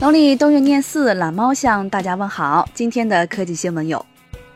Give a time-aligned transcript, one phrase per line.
[0.00, 2.68] 农历冬月廿四，懒猫向大家问好。
[2.72, 4.06] 今天的科技新闻有：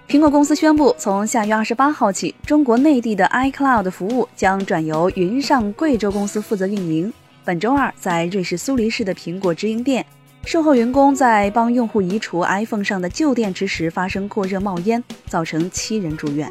[0.07, 7.13] 苹果公司宣布，从下月二十八号起，中国内地的 iCloud 服务将转由云上贵州公司负责运营。
[7.45, 10.07] 本周二，在瑞士苏黎世的苹果直营店，
[10.45, 16.49] 售后员工在帮用户移除 iPhone 上的旧电池时发生过热冒烟，造成七人住院。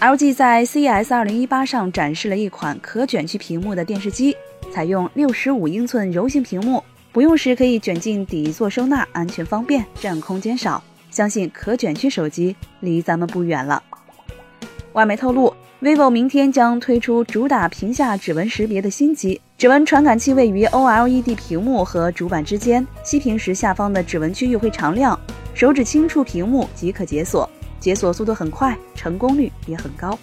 [0.00, 4.36] LG 在 CES 2018上展示了一款可卷曲屏幕的电视机，
[4.72, 6.82] 采用六十五英寸柔性屏幕。
[7.14, 10.82] 不用时可以卷进底座收纳，安全方便，占空间少。
[11.12, 13.80] 相信可卷曲手机离咱们不远了。
[14.94, 25.16] 外媒透露，vivo 明天将推出主打屏下指纹识别的新机，指纹传感器位于 OLED 屏幕和主板之间，熄屏时下方的指纹区域会常亮，
[25.54, 30.18] 手指轻触屏幕即可解锁，解锁速度很快，成功率也很高。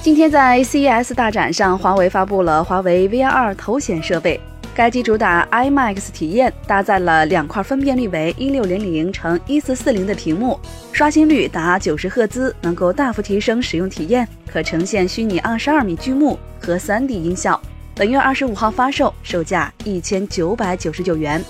[0.00, 4.40] 今天在 CES 大展上，华为发布了华为 VR 头显设备。
[4.74, 10.58] 该机主打 IMAX 体验，搭载了两块分辨率为一六零零乘一四四零的屏幕，
[10.92, 17.60] 刷新率达九十赫兹，能够大幅提升使用体验，可呈现虚拟二十二米巨幕和三 D 音效。
[17.94, 21.44] 本月二十五号发售，售价一千九百九十九元。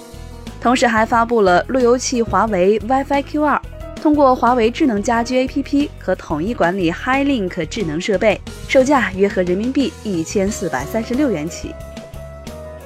[0.60, 3.60] 同时还发布了路由器华为 WiFi Q2，
[4.02, 11.72] 通过华为智能家居 APP 可统一管理 HiLink 智能设备，售价约合人民币一千四百三十六元起。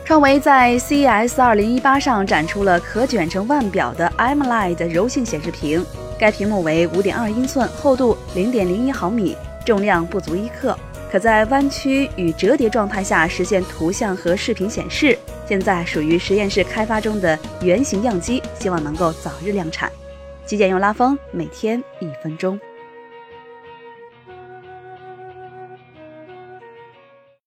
[0.06, 5.84] 创维在 CES 2018上展出了可卷成腕表的 AMOLED 柔性显示屏，
[6.16, 10.78] 该屏幕为5.2英寸，厚度0.01毫米，重量不足一克，
[11.10, 15.18] 可在弯曲与折叠状态下实现图像和视频显示。
[15.44, 19.90] 现在属于实验室开发中的原型样机，希望能够早日量产。
[20.44, 22.56] 极简又拉风，每天一分钟。